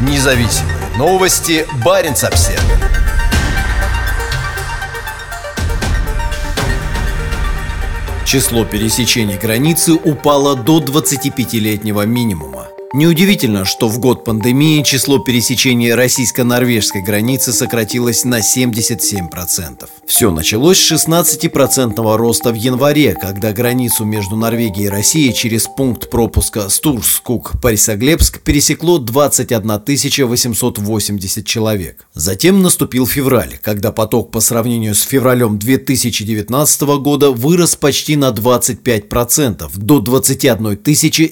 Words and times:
Независимые 0.00 0.76
новости. 0.96 1.66
Барин 1.84 2.12
обсерва 2.12 2.62
Число 8.24 8.64
пересечений 8.64 9.36
границы 9.36 9.92
упало 9.92 10.56
до 10.56 10.80
25-летнего 10.80 12.06
минимума. 12.06 12.53
Неудивительно, 12.96 13.64
что 13.64 13.88
в 13.88 13.98
год 13.98 14.22
пандемии 14.24 14.80
число 14.84 15.18
пересечений 15.18 15.92
российско-норвежской 15.92 17.02
границы 17.02 17.52
сократилось 17.52 18.22
на 18.22 18.38
77%. 18.38 19.88
Все 20.06 20.30
началось 20.30 20.78
с 20.78 20.92
16% 20.92 22.16
роста 22.16 22.52
в 22.52 22.54
январе, 22.54 23.16
когда 23.20 23.52
границу 23.52 24.04
между 24.04 24.36
Норвегией 24.36 24.86
и 24.86 24.88
Россией 24.88 25.34
через 25.34 25.66
пункт 25.66 26.08
пропуска 26.08 26.68
Стурскук-Борисоглебск 26.68 28.38
пересекло 28.44 28.98
21 28.98 30.26
880 30.28 31.44
человек. 31.44 32.06
Затем 32.14 32.62
наступил 32.62 33.08
февраль, 33.08 33.58
когда 33.60 33.90
поток 33.90 34.30
по 34.30 34.38
сравнению 34.38 34.94
с 34.94 35.02
февралем 35.02 35.58
2019 35.58 36.82
года 37.00 37.32
вырос 37.32 37.74
почти 37.74 38.14
на 38.14 38.28
25% 38.28 39.68
до 39.74 39.98
21 39.98 40.78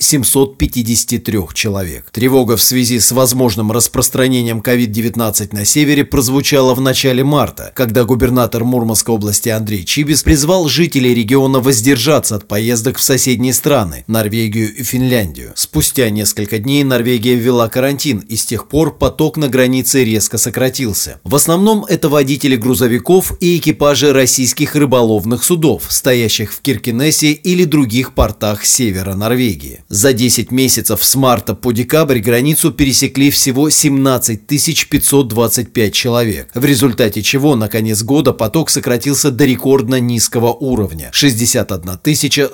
753 0.00 1.49
человек. 1.54 2.10
Тревога 2.10 2.56
в 2.56 2.62
связи 2.62 3.00
с 3.00 3.12
возможным 3.12 3.72
распространением 3.72 4.60
COVID-19 4.60 5.48
на 5.52 5.64
севере 5.64 6.04
прозвучала 6.04 6.74
в 6.74 6.80
начале 6.80 7.24
марта, 7.24 7.72
когда 7.74 8.04
губернатор 8.04 8.64
Мурманской 8.64 9.14
области 9.14 9.48
Андрей 9.48 9.84
Чибис 9.84 10.22
призвал 10.22 10.68
жителей 10.68 11.14
региона 11.14 11.60
воздержаться 11.60 12.36
от 12.36 12.46
поездок 12.48 12.98
в 12.98 13.02
соседние 13.02 13.52
страны– 13.52 14.04
Норвегию 14.06 14.74
и 14.74 14.82
Финляндию. 14.82 15.52
Спустя 15.56 16.10
несколько 16.10 16.58
дней 16.58 16.84
Норвегия 16.84 17.34
ввела 17.34 17.68
карантин, 17.68 18.18
и 18.18 18.36
с 18.36 18.44
тех 18.44 18.68
пор 18.68 18.96
поток 18.96 19.36
на 19.36 19.48
границе 19.48 20.04
резко 20.04 20.38
сократился. 20.38 21.20
В 21.24 21.34
основном 21.34 21.84
это 21.84 22.08
водители 22.08 22.56
грузовиков 22.56 23.32
и 23.40 23.58
экипажи 23.58 24.12
российских 24.12 24.74
рыболовных 24.74 25.44
судов, 25.44 25.84
стоящих 25.88 26.52
в 26.52 26.60
Киркинессе 26.60 27.32
или 27.32 27.64
других 27.64 28.14
портах 28.14 28.64
севера 28.64 29.14
Норвегии. 29.14 29.84
За 29.88 30.12
10 30.12 30.50
месяцев 30.50 31.02
с 31.02 31.14
марта 31.16 31.39
марта 31.40 31.54
по 31.54 31.72
декабрь 31.72 32.18
границу 32.18 32.70
пересекли 32.70 33.30
всего 33.30 33.70
17 33.70 34.46
525 34.46 35.94
человек, 35.94 36.50
в 36.54 36.64
результате 36.66 37.22
чего 37.22 37.56
на 37.56 37.68
конец 37.68 38.02
года 38.02 38.34
поток 38.34 38.68
сократился 38.68 39.30
до 39.30 39.46
рекордно 39.46 40.00
низкого 40.00 40.52
уровня– 40.52 41.08
61 41.12 41.98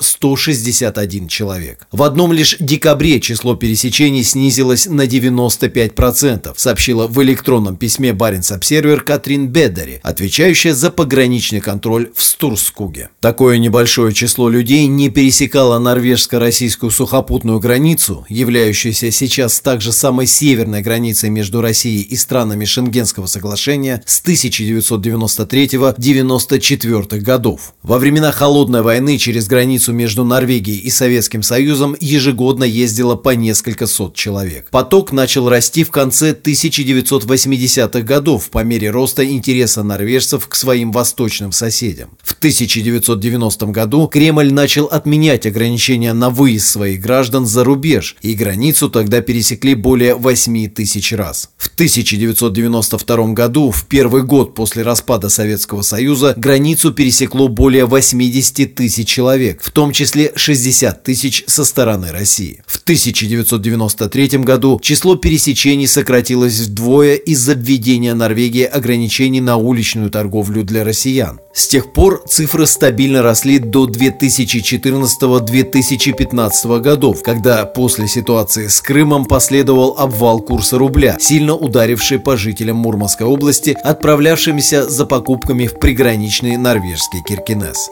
161 0.01 1.29
человек. 1.29 1.89
В 1.91 2.05
одном 2.05 2.33
лишь 2.33 2.57
декабре 2.61 3.21
число 3.21 3.57
пересечений 3.57 4.23
снизилось 4.23 4.87
на 4.87 5.07
95%, 5.07 6.53
сообщила 6.57 7.09
в 7.09 7.21
электронном 7.25 7.77
письме 7.77 8.13
Баренц 8.13 8.53
Обсервер 8.53 9.01
Катрин 9.01 9.49
Бедери, 9.49 9.99
отвечающая 10.05 10.75
за 10.75 10.93
пограничный 10.93 11.61
контроль 11.61 12.11
в 12.15 12.23
Стурскуге. 12.23 13.09
Такое 13.21 13.59
небольшое 13.59 14.15
число 14.15 14.49
людей 14.49 14.87
не 14.87 15.09
пересекало 15.09 15.81
норвежско-российскую 15.81 16.93
сухопутную 16.93 17.59
границу, 17.59 18.25
являющуюся 18.29 18.76
являющейся 18.77 19.11
сейчас 19.11 19.61
также 19.61 19.91
самой 19.93 20.27
северной 20.27 20.83
границей 20.83 21.31
между 21.31 21.63
Россией 21.63 22.03
и 22.03 22.17
странами 22.17 22.67
Шенгенского 22.67 23.25
соглашения 23.27 24.03
с 24.05 24.23
1993-94 24.23 27.21
годов. 27.21 27.73
Во 27.83 27.99
времена 27.99 28.33
Холодной 28.33 28.83
войны 28.83 29.17
через 29.19 29.47
границу 29.49 29.95
между 29.95 30.25
Норвегией 30.25 30.79
и 30.79 30.91
Советским 30.91 31.43
Союзом 31.43 31.97
ежегодно 32.01 32.65
ездило 32.65 33.17
по 33.17 33.31
несколько 33.31 33.87
сот 33.87 34.15
человек. 34.15 34.69
Поток 34.71 35.13
начал 35.13 35.49
расти 35.49 35.85
в 35.85 35.91
конце 35.91 36.33
1980-х 36.33 38.03
годов 38.03 38.51
по 38.51 38.63
мере 38.63 38.91
роста 38.91 39.25
интереса 39.25 39.83
норвежцев 39.83 40.47
к 40.49 40.55
своим 40.55 40.93
восточным 40.93 41.53
соседям. 41.53 42.11
В 42.23 42.36
1990 42.47 43.67
году 43.67 44.07
Кремль 44.07 44.53
начал 44.53 44.85
отменять 44.85 45.47
ограничения 45.47 46.13
на 46.13 46.31
выезд 46.31 46.69
своих 46.69 47.01
граждан 47.01 47.45
за 47.45 47.65
рубеж, 47.65 48.15
и 48.23 48.35
границу 48.35 48.89
тогда 48.89 49.21
пересекли 49.21 49.75
более 49.75 50.15
8 50.15 50.69
тысяч 50.69 51.13
раз. 51.13 51.51
В 51.57 51.67
1992 51.75 53.33
году, 53.33 53.73
в 53.73 53.87
первый 53.87 54.23
год 54.23 54.55
после 54.55 54.85
распада 54.85 55.29
Советского 55.29 55.83
Союза, 55.83 56.35
границу 56.37 56.93
пересекло 56.93 57.49
более 57.49 57.85
80 57.85 58.77
тысяч 58.77 59.09
человек, 59.09 59.61
в 59.61 59.73
том 59.73 59.91
числе 59.91 60.31
60 60.37 61.03
тысяч 61.03 61.43
со 61.49 61.65
стороны 61.65 62.13
России. 62.13 62.63
В 62.69 62.81
1993 62.81 64.39
году 64.39 64.79
число 64.81 65.17
пересечений 65.17 65.89
сократилось 65.89 66.61
вдвое 66.61 67.17
из-за 67.17 67.55
введения 67.55 68.15
Норвегии 68.15 68.63
ограничений 68.63 69.41
на 69.41 69.57
уличную 69.57 70.11
торговлю 70.11 70.63
для 70.63 70.85
россиян. 70.85 71.41
С 71.53 71.67
тех 71.69 71.93
пор 71.93 72.23
цифры 72.37 72.67
стабильно 72.67 73.23
росли 73.23 73.59
до 73.59 73.87
2014-2015 73.87 76.81
годов, 76.81 77.23
когда 77.23 77.65
после 77.65 78.09
ситуации 78.09 78.67
с 78.67 78.83
Крымом 78.83 79.25
последовал 79.25 79.97
обвал 79.99 80.41
курса 80.41 80.77
рубля, 80.77 81.17
сильно 81.19 81.55
ударивший 81.55 82.19
по 82.19 82.37
жителям 82.37 82.77
Мурманской 82.77 83.27
области, 83.27 83.75
отправлявшимися 83.83 84.87
за 84.87 85.07
покупками 85.07 85.67
в 85.67 85.79
приграничный 85.79 86.59
норвежский 86.59 87.23
Киркинес. 87.27 87.89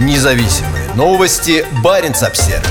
Независимые 0.00 0.88
новости. 0.94 1.66
Барин 1.84 2.14
обсервис 2.22 2.64